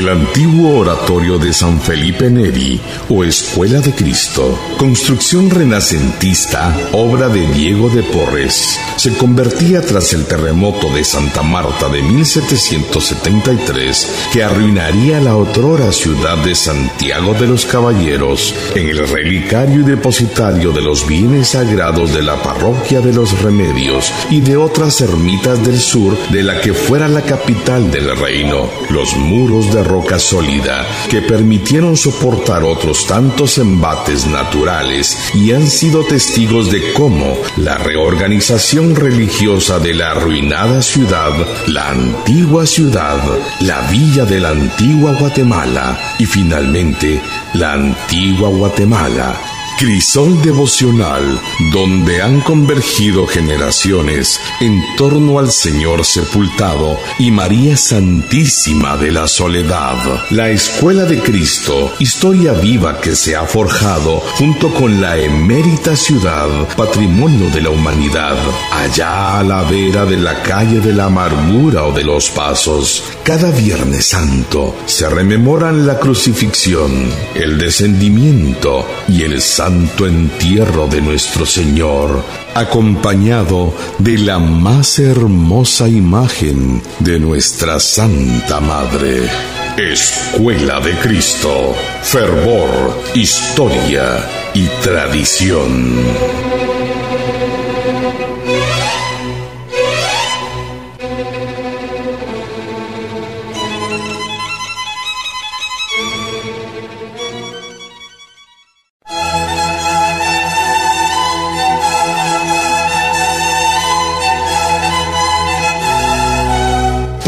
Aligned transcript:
El 0.00 0.08
antiguo 0.08 0.78
oratorio 0.78 1.38
de 1.38 1.52
San 1.52 1.78
Felipe 1.78 2.30
Neri 2.30 2.80
o 3.10 3.22
Escuela 3.22 3.80
de 3.80 3.94
Cristo, 3.94 4.58
construcción 4.78 5.50
renacentista, 5.50 6.74
obra 6.92 7.28
de 7.28 7.46
Diego 7.48 7.90
de 7.90 8.02
Porres, 8.04 8.80
se 8.96 9.14
convertía 9.18 9.82
tras 9.82 10.14
el 10.14 10.24
terremoto 10.24 10.88
de 10.88 11.04
Santa 11.04 11.42
Marta 11.42 11.90
de 11.90 12.00
1773 12.00 14.28
que 14.32 14.42
arruinaría 14.42 15.20
la 15.20 15.36
otrora 15.36 15.92
ciudad 15.92 16.38
de 16.38 16.54
Santiago 16.54 17.34
de 17.34 17.46
los 17.46 17.66
Caballeros 17.66 18.54
en 18.74 18.88
el 18.88 19.06
relicario 19.06 19.80
y 19.80 19.84
depositario 19.84 20.72
de 20.72 20.80
los 20.80 21.06
bienes 21.06 21.48
sagrados 21.48 22.14
de 22.14 22.22
la 22.22 22.42
parroquia 22.42 23.02
de 23.02 23.12
los 23.12 23.42
Remedios 23.42 24.10
y 24.30 24.40
de 24.40 24.56
otras 24.56 25.02
ermitas 25.02 25.62
del 25.62 25.78
sur 25.78 26.16
de 26.30 26.42
la 26.42 26.58
que 26.62 26.72
fuera 26.72 27.06
la 27.06 27.20
capital 27.20 27.90
del 27.90 28.16
reino. 28.16 28.70
Los 28.88 29.14
muros 29.14 29.70
de 29.74 29.89
roca 29.90 30.20
sólida 30.20 30.86
que 31.10 31.20
permitieron 31.20 31.96
soportar 31.96 32.62
otros 32.62 33.08
tantos 33.08 33.58
embates 33.58 34.24
naturales 34.24 35.18
y 35.34 35.50
han 35.50 35.66
sido 35.66 36.04
testigos 36.04 36.70
de 36.70 36.92
cómo 36.92 37.36
la 37.56 37.76
reorganización 37.76 38.94
religiosa 38.94 39.80
de 39.80 39.94
la 39.94 40.12
arruinada 40.12 40.80
ciudad, 40.80 41.32
la 41.66 41.90
antigua 41.90 42.66
ciudad, 42.66 43.18
la 43.62 43.80
villa 43.90 44.24
de 44.24 44.38
la 44.38 44.50
antigua 44.50 45.14
Guatemala 45.18 45.98
y 46.20 46.24
finalmente 46.24 47.20
la 47.54 47.72
antigua 47.72 48.48
Guatemala 48.48 49.49
Crisol 49.80 50.42
devocional 50.42 51.40
donde 51.72 52.20
han 52.20 52.42
convergido 52.42 53.26
generaciones 53.26 54.38
en 54.60 54.78
torno 54.98 55.38
al 55.38 55.50
Señor 55.50 56.04
sepultado 56.04 56.98
y 57.18 57.30
María 57.30 57.78
Santísima 57.78 58.98
de 58.98 59.10
la 59.10 59.26
Soledad. 59.26 59.96
La 60.32 60.50
Escuela 60.50 61.06
de 61.06 61.20
Cristo, 61.20 61.94
historia 61.98 62.52
viva 62.52 63.00
que 63.00 63.16
se 63.16 63.34
ha 63.34 63.46
forjado 63.46 64.20
junto 64.36 64.68
con 64.74 65.00
la 65.00 65.16
emérita 65.16 65.96
ciudad, 65.96 66.68
patrimonio 66.76 67.48
de 67.48 67.62
la 67.62 67.70
humanidad, 67.70 68.36
allá 68.72 69.38
a 69.38 69.42
la 69.42 69.62
vera 69.62 70.04
de 70.04 70.18
la 70.18 70.42
calle 70.42 70.80
de 70.80 70.92
la 70.92 71.06
amargura 71.06 71.86
o 71.86 71.92
de 71.92 72.04
los 72.04 72.28
pasos. 72.28 73.02
Cada 73.30 73.52
Viernes 73.52 74.06
Santo 74.06 74.74
se 74.86 75.08
rememoran 75.08 75.86
la 75.86 76.00
crucifixión, 76.00 76.90
el 77.36 77.58
descendimiento 77.58 78.84
y 79.06 79.22
el 79.22 79.40
santo 79.40 80.08
entierro 80.08 80.88
de 80.88 81.00
nuestro 81.00 81.46
Señor, 81.46 82.24
acompañado 82.56 83.72
de 84.00 84.18
la 84.18 84.40
más 84.40 84.98
hermosa 84.98 85.86
imagen 85.86 86.82
de 86.98 87.20
nuestra 87.20 87.78
Santa 87.78 88.58
Madre. 88.58 89.30
Escuela 89.76 90.80
de 90.80 90.98
Cristo, 90.98 91.76
fervor, 92.02 93.00
historia 93.14 94.28
y 94.54 94.66
tradición. 94.82 96.49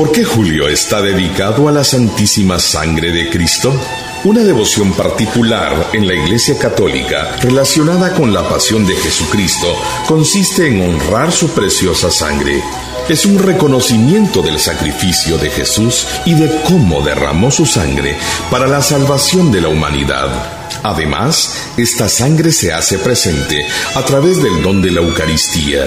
¿Por 0.03 0.11
qué 0.11 0.25
julio 0.25 0.67
está 0.67 1.01
dedicado 1.01 1.69
a 1.69 1.73
la 1.73 1.85
Santísima 1.85 2.59
Sangre 2.59 3.13
de 3.13 3.31
Cristo? 3.31 3.73
Una 4.25 4.43
devoción 4.43 4.93
particular 4.95 5.91
en 5.93 6.09
la 6.09 6.15
Iglesia 6.15 6.59
Católica 6.59 7.37
relacionada 7.41 8.13
con 8.13 8.35
la 8.35 8.43
pasión 8.49 8.85
de 8.85 8.97
Jesucristo 8.97 9.69
consiste 10.09 10.67
en 10.67 10.81
honrar 10.81 11.31
su 11.31 11.51
preciosa 11.51 12.11
sangre. 12.11 12.61
Es 13.09 13.25
un 13.27 13.39
reconocimiento 13.39 14.43
del 14.43 14.59
sacrificio 14.59 15.39
de 15.39 15.51
Jesús 15.51 16.09
y 16.25 16.35
de 16.35 16.51
cómo 16.65 17.03
derramó 17.03 17.53
su 17.53 17.65
sangre 17.65 18.17
para 18.51 18.67
la 18.67 18.83
salvación 18.83 19.53
de 19.53 19.61
la 19.61 19.69
humanidad. 19.69 20.31
Además, 20.83 21.55
esta 21.77 22.09
sangre 22.09 22.51
se 22.51 22.73
hace 22.73 22.99
presente 22.99 23.69
a 23.95 24.05
través 24.05 24.43
del 24.43 24.65
don 24.65 24.83
de 24.83 24.91
la 24.91 25.01
Eucaristía 25.01 25.87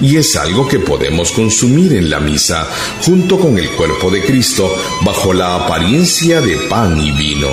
y 0.00 0.16
es 0.16 0.36
algo 0.36 0.66
que 0.66 0.78
podemos 0.78 1.32
consumir 1.32 1.92
en 1.92 2.10
la 2.10 2.20
misa 2.20 2.68
junto 3.04 3.38
con 3.38 3.58
el 3.58 3.70
cuerpo 3.70 4.10
de 4.10 4.22
Cristo 4.22 4.74
bajo 5.02 5.32
la 5.32 5.54
apariencia 5.54 6.40
de 6.40 6.56
pan 6.68 6.98
y 7.00 7.12
vino. 7.12 7.48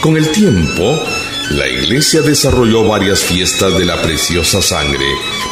Con 0.00 0.16
el 0.16 0.28
tiempo, 0.30 0.96
la 1.50 1.66
iglesia 1.66 2.20
desarrolló 2.20 2.84
varias 2.86 3.20
fiestas 3.24 3.76
de 3.78 3.86
la 3.86 4.00
preciosa 4.02 4.60
sangre, 4.60 5.06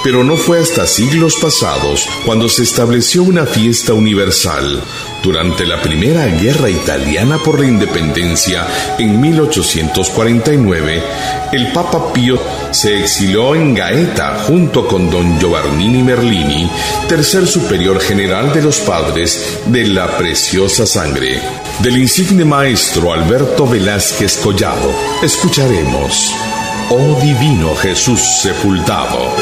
pero 0.04 0.22
no 0.22 0.36
fue 0.36 0.60
hasta 0.60 0.86
siglos 0.86 1.36
pasados 1.40 2.06
cuando 2.24 2.48
se 2.48 2.62
estableció 2.62 3.22
una 3.22 3.46
fiesta 3.46 3.94
universal. 3.94 4.82
Durante 5.22 5.66
la 5.66 5.82
Primera 5.82 6.26
Guerra 6.26 6.70
Italiana 6.70 7.38
por 7.38 7.58
la 7.58 7.66
Independencia 7.66 8.66
en 8.98 9.20
1849, 9.20 11.02
el 11.52 11.72
Papa 11.72 12.12
Pío 12.12 12.38
se 12.70 13.00
exilió 13.00 13.54
en 13.54 13.74
Gaeta 13.74 14.38
junto 14.46 14.86
con 14.86 15.10
don 15.10 15.38
Giovannini 15.40 16.02
Merlini, 16.02 16.70
tercer 17.08 17.46
superior 17.46 18.00
general 18.00 18.52
de 18.52 18.62
los 18.62 18.78
padres 18.78 19.60
de 19.66 19.86
la 19.88 20.16
preciosa 20.16 20.86
sangre. 20.86 21.40
Del 21.80 21.98
insigne 21.98 22.44
maestro 22.44 23.12
Alberto 23.12 23.66
Velázquez 23.66 24.36
Collado, 24.38 24.92
escucharemos, 25.22 26.32
Oh 26.88 27.18
Divino 27.20 27.74
Jesús 27.74 28.20
sepultado. 28.42 29.34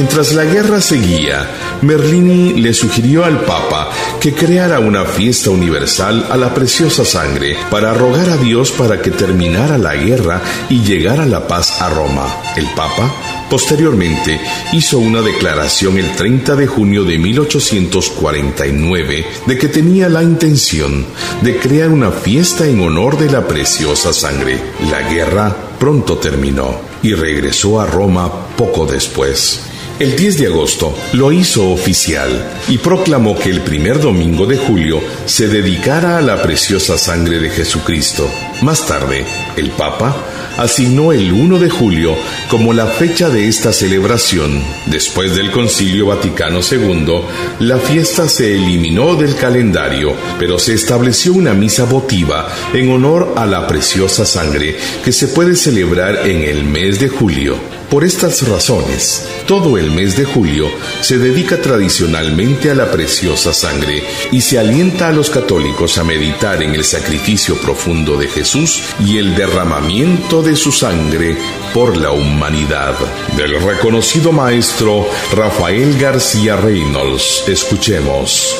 Mientras 0.00 0.32
la 0.32 0.46
guerra 0.46 0.80
seguía, 0.80 1.46
Merlini 1.82 2.54
le 2.54 2.72
sugirió 2.72 3.22
al 3.22 3.42
Papa 3.42 3.90
que 4.18 4.32
creara 4.32 4.80
una 4.80 5.04
fiesta 5.04 5.50
universal 5.50 6.26
a 6.30 6.38
la 6.38 6.54
preciosa 6.54 7.04
sangre 7.04 7.54
para 7.70 7.92
rogar 7.92 8.30
a 8.30 8.38
Dios 8.38 8.70
para 8.70 9.02
que 9.02 9.10
terminara 9.10 9.76
la 9.76 9.94
guerra 9.94 10.40
y 10.70 10.80
llegara 10.80 11.26
la 11.26 11.46
paz 11.46 11.82
a 11.82 11.90
Roma. 11.90 12.34
El 12.56 12.64
Papa 12.74 13.12
Posteriormente, 13.50 14.40
hizo 14.72 14.98
una 15.00 15.20
declaración 15.22 15.98
el 15.98 16.12
30 16.12 16.54
de 16.54 16.68
junio 16.68 17.02
de 17.02 17.18
1849 17.18 19.26
de 19.44 19.58
que 19.58 19.66
tenía 19.66 20.08
la 20.08 20.22
intención 20.22 21.04
de 21.42 21.58
crear 21.58 21.88
una 21.88 22.12
fiesta 22.12 22.68
en 22.68 22.80
honor 22.80 23.18
de 23.18 23.28
la 23.28 23.48
preciosa 23.48 24.12
sangre. 24.12 24.60
La 24.88 25.00
guerra 25.10 25.52
pronto 25.80 26.18
terminó 26.18 26.80
y 27.02 27.14
regresó 27.14 27.80
a 27.80 27.86
Roma 27.86 28.30
poco 28.56 28.86
después. 28.86 29.69
El 30.00 30.16
10 30.16 30.38
de 30.38 30.46
agosto 30.46 30.96
lo 31.12 31.30
hizo 31.30 31.68
oficial 31.72 32.30
y 32.70 32.78
proclamó 32.78 33.38
que 33.38 33.50
el 33.50 33.60
primer 33.60 34.00
domingo 34.00 34.46
de 34.46 34.56
julio 34.56 34.98
se 35.26 35.46
dedicara 35.46 36.16
a 36.16 36.22
la 36.22 36.40
preciosa 36.40 36.96
sangre 36.96 37.38
de 37.38 37.50
Jesucristo. 37.50 38.26
Más 38.62 38.86
tarde, 38.86 39.26
el 39.58 39.68
Papa 39.72 40.16
asignó 40.56 41.12
el 41.12 41.30
1 41.30 41.58
de 41.58 41.68
julio 41.68 42.16
como 42.48 42.72
la 42.72 42.86
fecha 42.86 43.28
de 43.28 43.46
esta 43.46 43.74
celebración. 43.74 44.62
Después 44.86 45.36
del 45.36 45.50
Concilio 45.50 46.06
Vaticano 46.06 46.60
II, 46.60 47.20
la 47.58 47.76
fiesta 47.76 48.26
se 48.26 48.54
eliminó 48.54 49.16
del 49.16 49.36
calendario, 49.36 50.14
pero 50.38 50.58
se 50.58 50.72
estableció 50.72 51.34
una 51.34 51.52
misa 51.52 51.84
votiva 51.84 52.48
en 52.72 52.90
honor 52.90 53.34
a 53.36 53.44
la 53.44 53.66
preciosa 53.66 54.24
sangre 54.24 54.78
que 55.04 55.12
se 55.12 55.28
puede 55.28 55.56
celebrar 55.56 56.26
en 56.26 56.42
el 56.42 56.64
mes 56.64 57.00
de 57.00 57.10
julio. 57.10 57.79
Por 57.90 58.04
estas 58.04 58.46
razones, 58.46 59.28
todo 59.48 59.76
el 59.76 59.90
mes 59.90 60.16
de 60.16 60.24
julio 60.24 60.68
se 61.00 61.18
dedica 61.18 61.60
tradicionalmente 61.60 62.70
a 62.70 62.74
la 62.76 62.88
preciosa 62.88 63.52
sangre 63.52 64.04
y 64.30 64.42
se 64.42 64.60
alienta 64.60 65.08
a 65.08 65.12
los 65.12 65.28
católicos 65.28 65.98
a 65.98 66.04
meditar 66.04 66.62
en 66.62 66.76
el 66.76 66.84
sacrificio 66.84 67.60
profundo 67.60 68.16
de 68.16 68.28
Jesús 68.28 68.80
y 69.04 69.18
el 69.18 69.34
derramamiento 69.34 70.40
de 70.40 70.54
su 70.54 70.70
sangre 70.70 71.36
por 71.74 71.96
la 71.96 72.12
humanidad. 72.12 72.94
Del 73.36 73.60
reconocido 73.60 74.30
maestro 74.30 75.08
Rafael 75.34 75.98
García 75.98 76.54
Reynolds, 76.54 77.42
escuchemos 77.48 78.54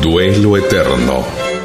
Duelo 0.00 0.56
Eterno. 0.56 1.55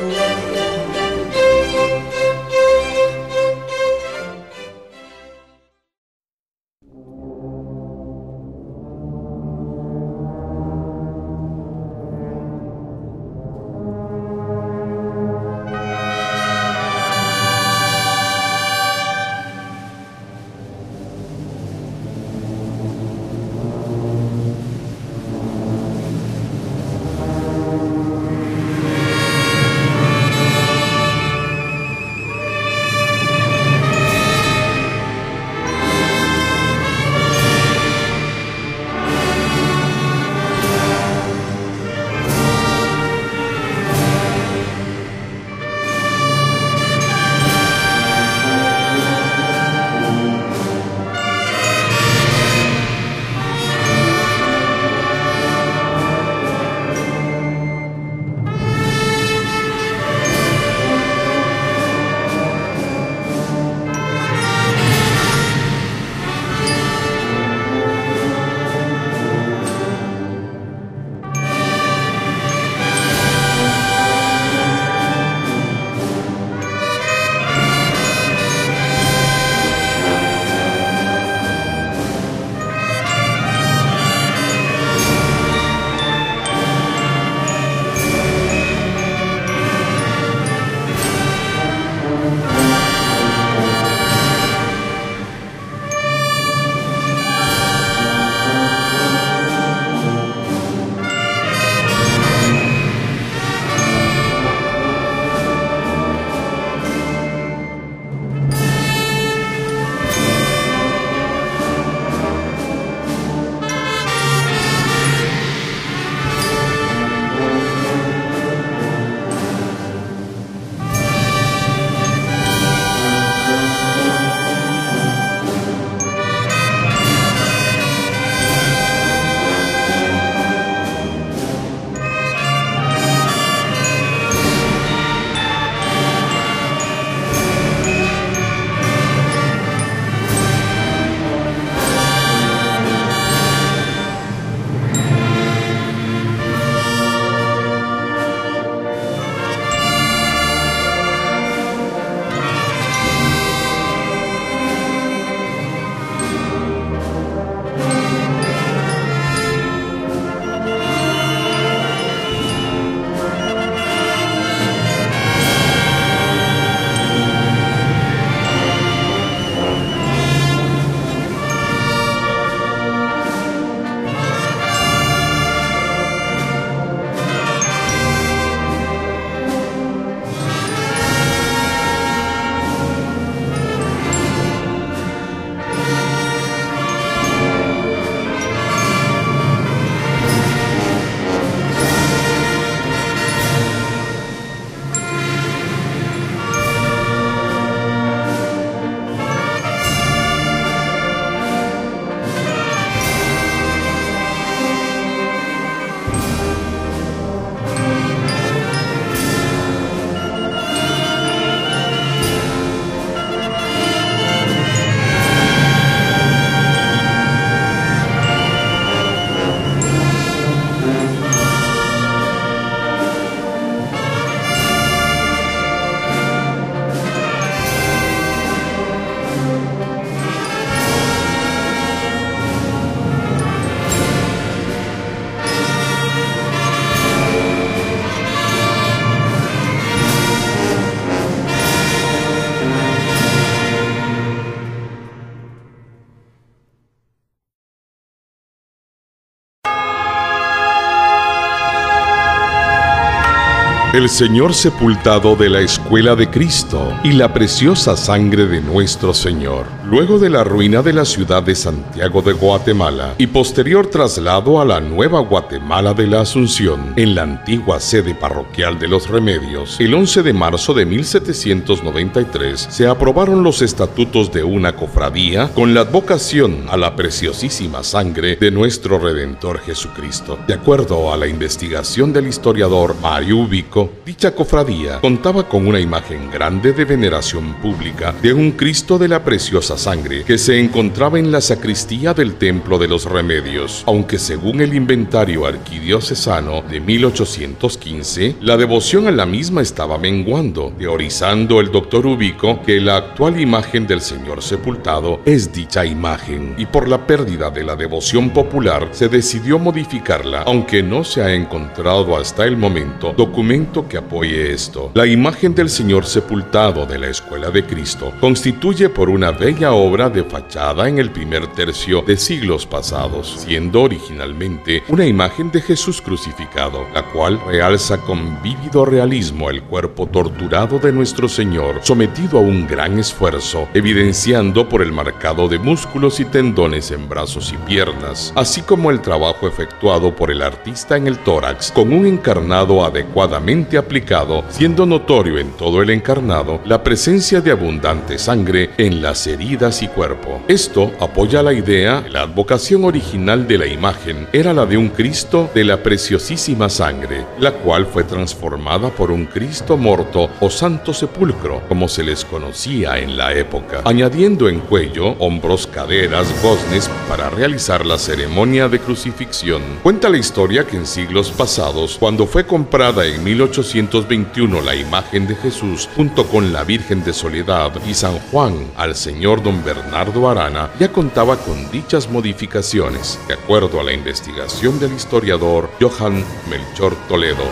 El 253.93 254.07
Señor 254.07 254.53
sepultado 254.53 255.35
de 255.35 255.49
la 255.49 255.59
escuela 255.59 256.15
de 256.15 256.29
Cristo 256.29 256.97
y 257.03 257.11
la 257.11 257.33
preciosa 257.33 257.97
sangre 257.97 258.47
de 258.47 258.61
nuestro 258.61 259.13
Señor. 259.13 259.65
Luego 259.85 260.17
de 260.17 260.29
la 260.29 260.45
ruina 260.45 260.81
de 260.81 260.93
la 260.93 261.03
ciudad 261.03 261.43
de 261.43 261.55
Santiago 261.55 262.21
de 262.21 262.31
Guatemala 262.31 263.15
y 263.17 263.27
posterior 263.27 263.87
traslado 263.87 264.61
a 264.61 264.65
la 264.65 264.79
nueva 264.79 265.19
Guatemala 265.19 265.93
de 265.93 266.07
la 266.07 266.21
Asunción, 266.21 266.93
en 266.95 267.15
la 267.15 267.23
antigua 267.23 267.81
sede 267.81 268.15
parroquial 268.15 268.79
de 268.79 268.87
los 268.87 269.09
Remedios, 269.09 269.77
el 269.81 269.93
11 269.93 270.23
de 270.23 270.31
marzo 270.31 270.73
de 270.73 270.85
1793 270.85 272.67
se 272.69 272.87
aprobaron 272.87 273.43
los 273.43 273.61
estatutos 273.61 274.31
de 274.31 274.45
una 274.45 274.73
cofradía 274.73 275.49
con 275.49 275.73
la 275.73 275.81
advocación 275.81 276.63
a 276.69 276.77
la 276.77 276.95
preciosísima 276.95 277.83
sangre 277.83 278.37
de 278.37 278.51
nuestro 278.51 278.99
Redentor 278.99 279.59
Jesucristo. 279.59 280.39
De 280.47 280.53
acuerdo 280.53 281.11
a 281.11 281.17
la 281.17 281.27
investigación 281.27 282.13
del 282.13 282.27
historiador 282.27 282.95
Mario 283.01 283.39
Ubico, 283.39 283.80
dicha 284.05 284.33
cofradía 284.35 284.99
contaba 284.99 285.47
con 285.47 285.67
una 285.67 285.79
imagen 285.79 286.29
grande 286.29 286.73
de 286.73 286.85
veneración 286.85 287.53
pública 287.61 288.13
de 288.21 288.33
un 288.33 288.51
Cristo 288.51 288.97
de 288.97 289.07
la 289.07 289.23
preciosa 289.23 289.77
sangre 289.77 290.23
que 290.23 290.37
se 290.37 290.59
encontraba 290.59 291.19
en 291.19 291.31
la 291.31 291.41
sacristía 291.41 292.13
del 292.13 292.35
Templo 292.35 292.77
de 292.77 292.87
los 292.87 293.05
Remedios, 293.05 293.83
aunque 293.87 294.19
según 294.19 294.61
el 294.61 294.73
inventario 294.73 295.45
arquidiocesano 295.45 296.61
de 296.61 296.79
1815, 296.79 298.35
la 298.41 298.57
devoción 298.57 299.07
a 299.07 299.11
la 299.11 299.25
misma 299.25 299.61
estaba 299.61 299.97
menguando, 299.97 300.73
teorizando 300.77 301.59
el 301.59 301.71
doctor 301.71 302.05
Ubico 302.05 302.61
que 302.63 302.81
la 302.81 302.97
actual 302.97 303.39
imagen 303.39 303.87
del 303.87 304.01
Señor 304.01 304.41
sepultado 304.41 305.21
es 305.25 305.53
dicha 305.53 305.85
imagen, 305.85 306.55
y 306.57 306.65
por 306.65 306.87
la 306.87 307.07
pérdida 307.07 307.49
de 307.49 307.63
la 307.63 307.75
devoción 307.75 308.31
popular 308.31 308.89
se 308.91 309.07
decidió 309.07 309.59
modificarla, 309.59 310.43
aunque 310.43 310.83
no 310.83 311.03
se 311.03 311.21
ha 311.21 311.33
encontrado 311.33 312.17
hasta 312.17 312.45
el 312.45 312.57
momento 312.57 313.13
documento 313.15 313.70
que 313.71 313.97
apoye 313.97 314.51
esto. 314.51 314.91
La 314.93 315.05
imagen 315.05 315.55
del 315.55 315.69
Señor 315.69 316.05
sepultado 316.05 316.85
de 316.85 316.99
la 316.99 317.07
Escuela 317.07 317.49
de 317.51 317.65
Cristo 317.65 318.11
constituye 318.19 318.89
por 318.89 319.09
una 319.09 319.31
bella 319.31 319.71
obra 319.71 320.09
de 320.09 320.25
fachada 320.25 320.89
en 320.89 320.99
el 320.99 321.09
primer 321.09 321.47
tercio 321.47 322.01
de 322.01 322.17
siglos 322.17 322.65
pasados, 322.65 323.33
siendo 323.45 323.83
originalmente 323.83 324.83
una 324.89 325.05
imagen 325.05 325.51
de 325.51 325.61
Jesús 325.61 326.01
crucificado, 326.01 326.85
la 326.93 327.03
cual 327.03 327.39
realza 327.47 327.97
con 327.99 328.41
vívido 328.41 328.83
realismo 328.83 329.49
el 329.49 329.63
cuerpo 329.63 330.05
torturado 330.07 330.77
de 330.77 330.91
nuestro 330.91 331.29
Señor, 331.29 331.79
sometido 331.81 332.39
a 332.39 332.41
un 332.41 332.67
gran 332.67 332.99
esfuerzo, 332.99 333.69
evidenciando 333.73 334.67
por 334.67 334.81
el 334.81 334.91
marcado 334.91 335.47
de 335.47 335.59
músculos 335.59 336.19
y 336.19 336.25
tendones 336.25 336.91
en 336.91 337.07
brazos 337.07 337.53
y 337.53 337.57
piernas, 337.65 338.33
así 338.35 338.61
como 338.61 338.91
el 338.91 339.01
trabajo 339.01 339.47
efectuado 339.47 340.13
por 340.13 340.29
el 340.29 340.41
artista 340.41 340.97
en 340.97 341.07
el 341.07 341.17
tórax 341.19 341.71
con 341.71 341.93
un 341.93 342.05
encarnado 342.05 342.83
adecuadamente 342.83 343.60
aplicado, 343.77 344.43
siendo 344.49 344.85
notorio 344.85 345.37
en 345.37 345.51
todo 345.51 345.81
el 345.81 345.89
encarnado 345.89 346.61
la 346.65 346.83
presencia 346.83 347.41
de 347.41 347.51
abundante 347.51 348.17
sangre 348.17 348.71
en 348.77 349.01
las 349.01 349.27
heridas 349.27 349.81
y 349.81 349.87
cuerpo. 349.87 350.41
Esto 350.47 350.91
apoya 350.99 351.41
la 351.43 351.53
idea, 351.53 352.03
la 352.09 352.23
advocación 352.23 352.83
original 352.83 353.47
de 353.47 353.57
la 353.57 353.67
imagen 353.67 354.27
era 354.33 354.53
la 354.53 354.65
de 354.65 354.77
un 354.77 354.89
Cristo 354.89 355.49
de 355.53 355.63
la 355.63 355.83
preciosísima 355.83 356.69
sangre, 356.69 357.25
la 357.39 357.51
cual 357.51 357.85
fue 357.85 358.03
transformada 358.03 358.89
por 358.89 359.11
un 359.11 359.25
Cristo 359.25 359.77
morto 359.77 360.29
o 360.39 360.49
santo 360.49 360.93
sepulcro, 360.93 361.61
como 361.67 361.87
se 361.87 362.03
les 362.03 362.25
conocía 362.25 362.99
en 362.99 363.17
la 363.17 363.33
época, 363.33 363.81
añadiendo 363.85 364.49
en 364.49 364.59
cuello, 364.59 365.15
hombros, 365.19 365.67
caderas, 365.67 366.27
goznes 366.41 366.89
para 367.07 367.29
realizar 367.29 367.85
la 367.85 367.97
ceremonia 367.97 368.69
de 368.69 368.79
crucifixión. 368.79 369.61
Cuenta 369.83 370.09
la 370.09 370.17
historia 370.17 370.65
que 370.65 370.77
en 370.77 370.85
siglos 370.85 371.31
pasados, 371.31 371.97
cuando 371.99 372.25
fue 372.25 372.45
comprada 372.45 373.05
en 373.05 373.23
18 373.23 373.50
1821 373.51 374.61
la 374.61 374.75
imagen 374.75 375.27
de 375.27 375.35
Jesús 375.35 375.89
junto 375.95 376.25
con 376.25 376.53
la 376.53 376.63
Virgen 376.63 377.03
de 377.03 377.11
Soledad 377.11 377.73
y 377.85 377.93
San 377.93 378.17
Juan 378.31 378.71
al 378.77 378.95
señor 378.95 379.43
don 379.43 379.63
Bernardo 379.63 380.29
Arana 380.29 380.69
ya 380.79 380.89
contaba 380.89 381.35
con 381.35 381.69
dichas 381.69 382.09
modificaciones, 382.09 383.19
de 383.27 383.33
acuerdo 383.33 383.81
a 383.81 383.83
la 383.83 383.91
investigación 383.91 384.79
del 384.79 384.93
historiador 384.93 385.69
Johann 385.81 386.23
Melchor 386.49 386.95
Toledo. 387.09 387.43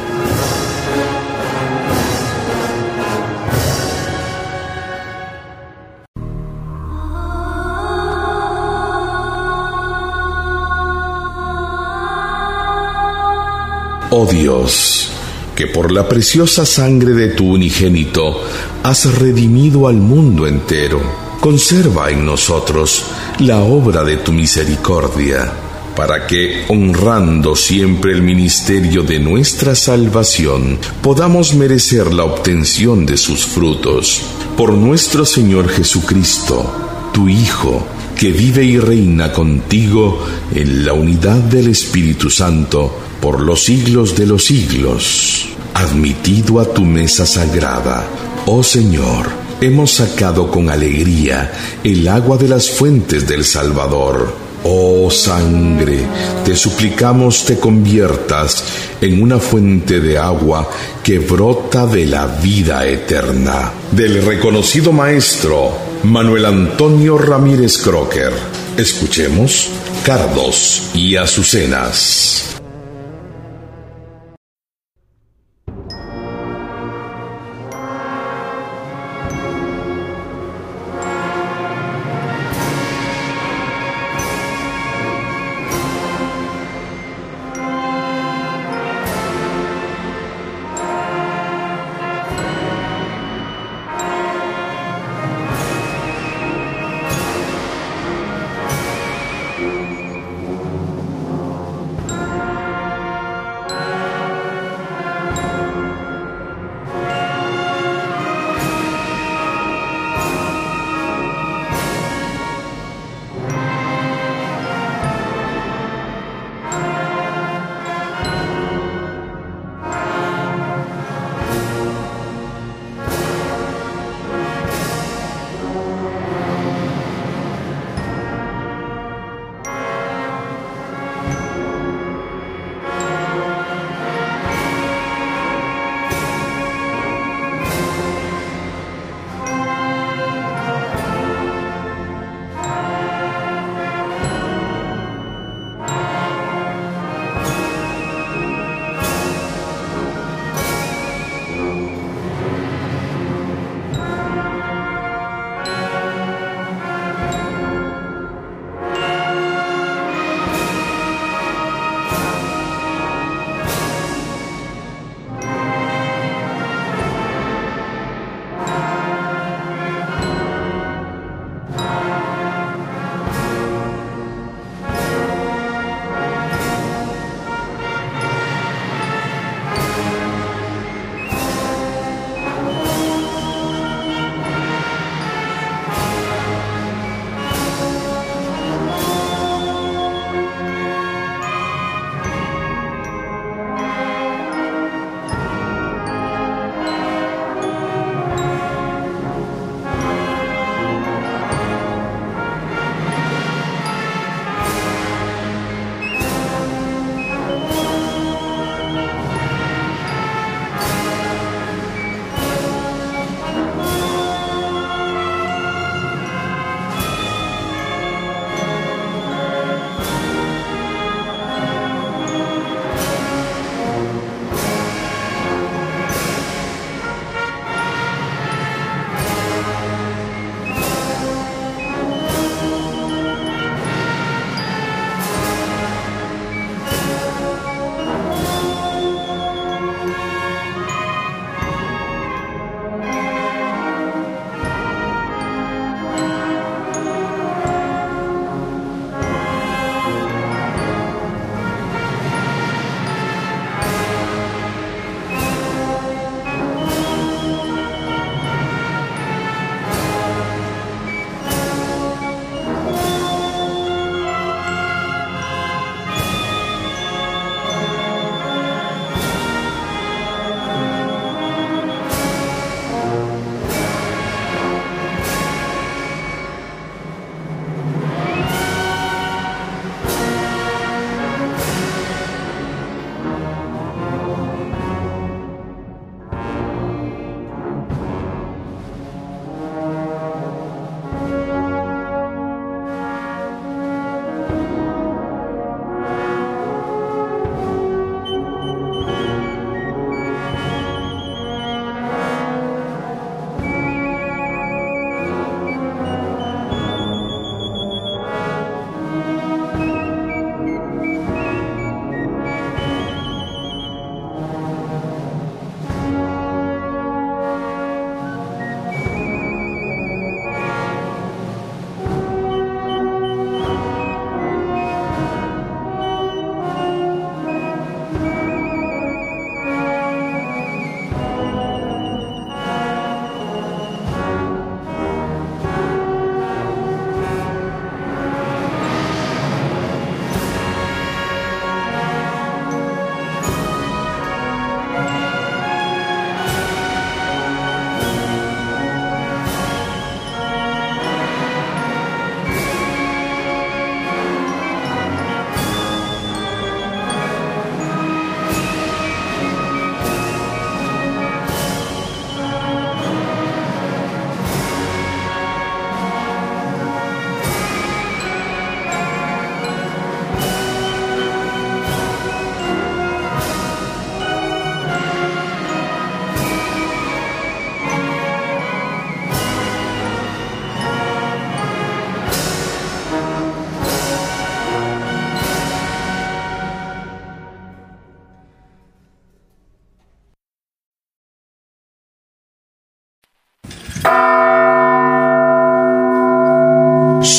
Oh 14.11 14.25
Dios, 14.25 15.11
que 15.59 15.67
por 15.67 15.91
la 15.91 16.07
preciosa 16.07 16.65
sangre 16.65 17.11
de 17.11 17.27
tu 17.27 17.55
unigénito 17.55 18.45
has 18.81 19.19
redimido 19.19 19.89
al 19.89 19.97
mundo 19.97 20.47
entero. 20.47 21.01
Conserva 21.41 22.11
en 22.11 22.25
nosotros 22.25 23.03
la 23.39 23.59
obra 23.59 24.05
de 24.05 24.15
tu 24.15 24.31
misericordia, 24.31 25.51
para 25.97 26.25
que, 26.27 26.63
honrando 26.69 27.57
siempre 27.57 28.13
el 28.13 28.21
ministerio 28.21 29.03
de 29.03 29.19
nuestra 29.19 29.75
salvación, 29.75 30.79
podamos 31.01 31.53
merecer 31.53 32.13
la 32.13 32.23
obtención 32.23 33.05
de 33.05 33.17
sus 33.17 33.45
frutos. 33.45 34.21
Por 34.55 34.71
nuestro 34.71 35.25
Señor 35.25 35.67
Jesucristo, 35.67 36.71
tu 37.11 37.27
Hijo, 37.27 37.85
que 38.19 38.33
vive 38.33 38.65
y 38.65 38.77
reina 38.77 39.31
contigo 39.31 40.19
en 40.53 40.85
la 40.85 40.91
unidad 40.91 41.37
del 41.37 41.69
Espíritu 41.69 42.29
Santo, 42.29 42.93
por 43.21 43.39
los 43.39 43.63
siglos 43.63 44.13
de 44.17 44.25
los 44.25 44.43
siglos 44.43 45.47
admitido 45.73 46.59
a 46.59 46.65
tu 46.65 46.83
mesa 46.83 47.25
sagrada. 47.25 48.05
Oh 48.45 48.61
Señor, 48.61 49.27
hemos 49.61 49.91
sacado 49.91 50.51
con 50.51 50.69
alegría 50.69 51.53
el 51.81 52.05
agua 52.09 52.35
de 52.35 52.49
las 52.49 52.69
fuentes 52.69 53.25
del 53.25 53.45
Salvador. 53.45 54.49
Oh 54.65 55.09
sangre, 55.09 56.01
te 56.43 56.57
suplicamos 56.57 57.45
te 57.45 57.57
conviertas 57.57 58.65
en 58.99 59.23
una 59.23 59.39
fuente 59.39 60.01
de 60.01 60.17
agua 60.17 60.69
que 61.01 61.19
brota 61.19 61.85
de 61.85 62.05
la 62.05 62.27
vida 62.27 62.85
eterna. 62.85 63.71
Del 63.93 64.21
reconocido 64.25 64.91
maestro 64.91 65.88
Manuel 66.03 66.45
Antonio 66.45 67.17
Ramírez 67.17 67.77
Crocker. 67.77 68.31
Escuchemos 68.77 69.69
Cardos 70.05 70.89
y 70.93 71.17
Azucenas. 71.17 72.48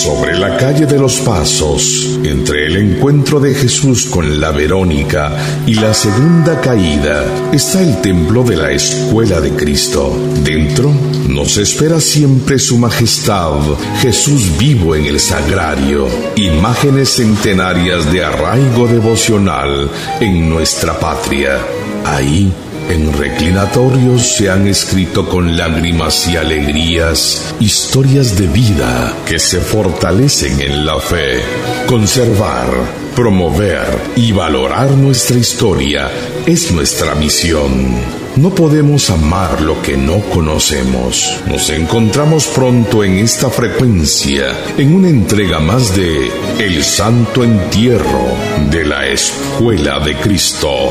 Sobre 0.02 0.38
la 0.38 0.56
calle 0.56 0.86
de 0.86 0.98
los 0.98 1.18
Pasos, 1.20 2.18
entre 2.24 2.68
el 2.68 2.76
encuentro 2.78 3.38
de 3.38 3.52
Jesús 3.52 4.06
con 4.06 4.40
la 4.40 4.50
Verónica 4.50 5.30
y 5.66 5.74
la 5.74 5.92
segunda 5.92 6.58
caída, 6.58 7.22
está 7.52 7.82
el 7.82 8.00
templo 8.00 8.42
de 8.42 8.56
la 8.56 8.70
Escuela 8.70 9.42
de 9.42 9.50
Cristo. 9.50 10.16
Dentro 10.42 10.90
nos 11.28 11.58
espera 11.58 12.00
siempre 12.00 12.58
su 12.58 12.78
majestad, 12.78 13.60
Jesús 14.00 14.56
vivo 14.58 14.94
en 14.94 15.04
el 15.04 15.20
sagrario, 15.20 16.08
imágenes 16.34 17.16
centenarias 17.16 18.10
de 18.10 18.24
arraigo 18.24 18.88
devocional 18.88 19.90
en 20.18 20.48
nuestra 20.48 20.98
patria. 20.98 21.58
Ahí 22.06 22.50
en 22.90 23.12
reclinatorios 23.12 24.37
se 24.37 24.50
han 24.50 24.66
escrito 24.66 25.29
con 25.29 25.57
lágrimas 25.57 26.26
y 26.29 26.37
alegrías 26.37 27.55
historias 27.61 28.37
de 28.37 28.48
vida 28.48 29.16
que 29.26 29.38
se 29.38 29.61
fortalecen 29.61 30.61
en 30.61 30.85
la 30.85 30.98
fe. 30.98 31.40
Conservar, 31.87 32.66
promover 33.14 33.87
y 34.16 34.33
valorar 34.33 34.90
nuestra 34.90 35.38
historia 35.38 36.11
es 36.46 36.72
nuestra 36.72 37.14
misión. 37.14 37.94
No 38.37 38.50
podemos 38.50 39.09
amar 39.11 39.61
lo 39.61 39.81
que 39.83 39.96
no 39.96 40.20
conocemos. 40.31 41.40
Nos 41.46 41.70
encontramos 41.70 42.46
pronto 42.48 43.05
en 43.05 43.18
esta 43.18 43.50
frecuencia, 43.50 44.46
en 44.76 44.94
una 44.94 45.09
entrega 45.09 45.61
más 45.61 45.94
de 45.94 46.31
El 46.59 46.83
Santo 46.83 47.44
Entierro 47.44 48.26
de 48.68 48.85
la 48.85 49.07
Escuela 49.07 50.00
de 50.00 50.16
Cristo. 50.16 50.88